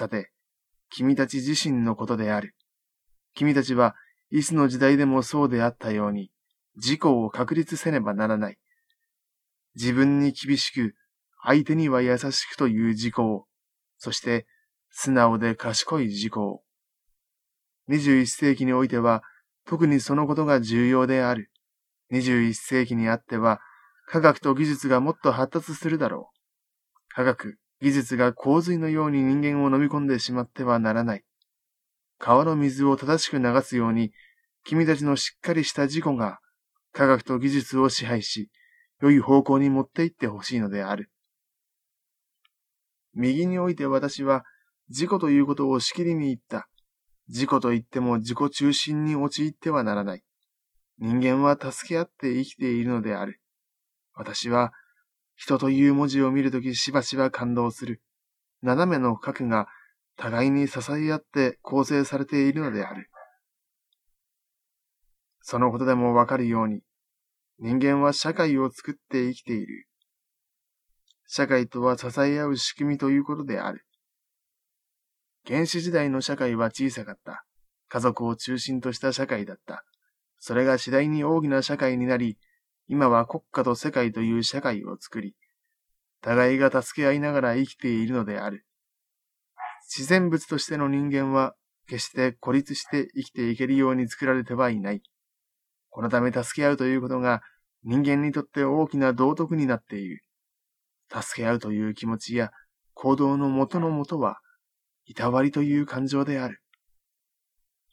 [0.00, 0.30] さて、
[0.88, 2.54] 君たち自身のことである。
[3.34, 3.94] 君たちは
[4.30, 6.30] いつの時代でもそうであったように、
[6.76, 8.56] 自己を確立せねばならない。
[9.74, 10.94] 自分に厳しく、
[11.44, 13.44] 相手には優しくという自己を、
[13.98, 14.46] そして
[14.90, 16.62] 素直で賢い自己を。
[17.90, 19.22] 21世紀においては、
[19.66, 21.50] 特にそのことが重要である。
[22.10, 23.60] 21世紀にあっては、
[24.06, 27.14] 科学と技術がもっと発達するだろう。
[27.14, 31.24] 科学、技術が洪水のように人間を飲み込んでしまってはならない。
[32.18, 34.12] 川の水を正しく流すように、
[34.64, 36.38] 君たちのしっかりした自己が
[36.92, 38.50] 科学と技術を支配し、
[39.00, 41.10] 良い方向に持って行ってほしいのである。
[43.14, 44.44] 右において私は、
[44.88, 46.68] 自己ということをしきりに言った。
[47.28, 50.22] 自己と言っても自己中心に陥ってはならない。
[50.98, 53.40] 人間は助け合って生きているのである。
[54.14, 54.72] 私は、
[55.40, 58.02] 人という文字を見るときしばしば感動する。
[58.60, 59.68] 斜めの角が
[60.14, 63.08] 互いに支え合って構成されているのである。
[65.40, 66.82] そのことでもわかるように、
[67.58, 69.88] 人間は社会を作って生きている。
[71.26, 73.86] 社会とは支え合う仕組みということである。
[75.46, 77.46] 原始時代の社会は小さかった。
[77.88, 79.86] 家族を中心とした社会だった。
[80.38, 82.36] それが次第に大きな社会になり、
[82.92, 85.36] 今は国家と世界という社会を作り、
[86.22, 88.66] 互いが助け合いながら生きているのである。
[89.96, 91.54] 自然物としての人間は
[91.86, 95.02] 決して孤立して生きていけるように作られてはいない。
[95.88, 97.42] このため助け合うということが
[97.84, 100.24] 人間にとって大きな道徳になっている。
[101.08, 102.50] 助け合うという気持ちや
[102.94, 104.40] 行動の元の元は、
[105.04, 106.60] いたわりという感情である。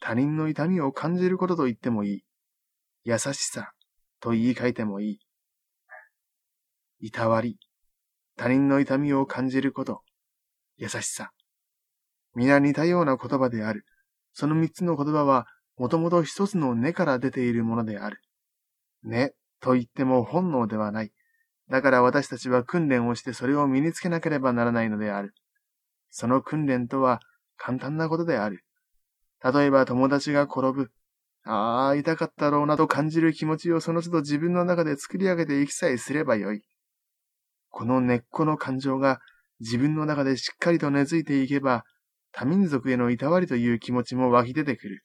[0.00, 2.24] 他人の痛みを感じることと言ってもいい。
[3.04, 3.72] 優しさ
[4.20, 5.18] と言い換えてもいい。
[7.00, 7.58] いたわり、
[8.36, 10.02] 他人の痛みを感じること、
[10.76, 11.32] 優しさ。
[12.34, 13.84] 皆似たような言葉である。
[14.32, 15.46] その三つの言葉は、
[15.76, 18.20] もともと一つの根から出ているものである。
[19.02, 21.12] 根と言っても本能ではない。
[21.70, 25.34] だから私たちは訓練をしてそれを身につけなければならないのである。
[26.10, 27.20] その訓練とは
[27.56, 28.64] 簡単なことである。
[29.42, 30.90] 例えば友達が転ぶ。
[31.50, 36.60] ああ、痛かったろうなと感じる気持ちをその都度自分の中で作り上げていきさえすればよい。
[37.70, 39.18] この根っこの感情が
[39.58, 41.84] 自分の中でしっかりと根付いていけば、
[42.32, 45.02] 多民族へのいたわりという気持ちも湧き出てくる。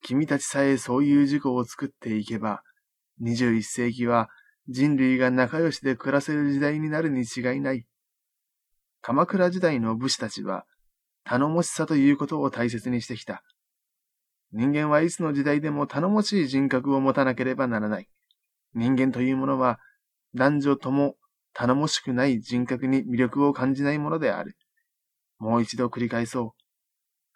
[0.00, 2.62] 君たちさえそういう事故を作っていけば、
[3.20, 4.28] 21世紀は
[4.68, 7.84] 人類が仲良しで暮らせる時代になるに違いない。
[9.00, 10.66] 鎌倉時代の武士たちは、
[11.24, 13.42] 頼もしさということを大切にしてきた。
[14.52, 18.08] 人間はいつの時代でも頼もしい人格を持たなければならない。
[18.74, 19.78] 人間というものは、
[20.34, 21.16] 男女とも
[21.54, 24.56] 頼もしくない人格に魅力を感じないものである。
[25.38, 26.62] もう一度繰り返そう。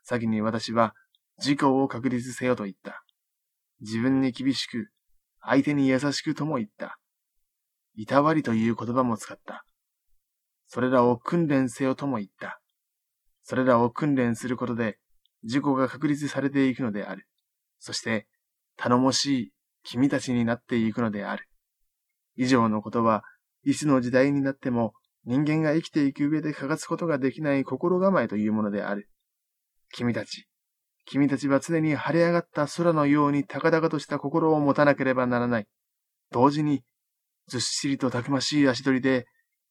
[0.03, 0.95] 先に私は、
[1.39, 3.03] 自己を確立せよと言った。
[3.81, 4.91] 自分に厳しく、
[5.41, 6.99] 相手に優しくとも言った。
[7.95, 9.65] いたわりという言葉も使った。
[10.67, 12.61] それらを訓練せよとも言った。
[13.43, 14.99] それらを訓練することで、
[15.47, 17.27] 自己が確立されていくのである。
[17.79, 18.27] そして、
[18.77, 19.53] 頼もしい
[19.83, 21.49] 君たちになっていくのである。
[22.37, 23.25] 以上のことは、
[23.63, 24.93] いつの時代になっても
[25.25, 29.09] 人間が生きていく上で欠かすことができない心構えというものである。
[29.93, 30.47] 君たち、
[31.05, 35.67] 君たちは常に晴れ上がった空のように高々とした心を持たなければならない。
[36.33, 36.83] 同時に、
[37.49, 39.27] ずっしりとたくましい足取りで、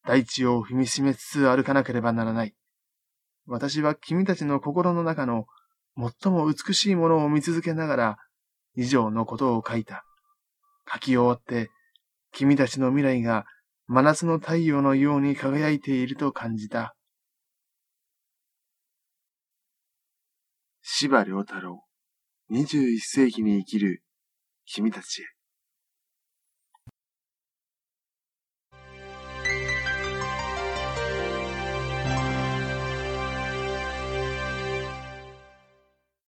[0.06, 2.56] 大地を踏みしめつつ歩かなければならない。
[3.48, 5.46] 私は君たちの心の中の
[5.98, 8.18] 最も美しいものを見続けながら、
[8.76, 10.04] 以上のことを書いた。
[10.92, 11.70] 書き終わって、
[12.32, 13.46] 君たちの未来が
[13.88, 16.96] 真夏の太陽のように輝いていると感じた。
[20.82, 21.84] 芝良太郎、
[22.52, 24.04] 21世紀に生きる
[24.66, 25.35] 君たちへ。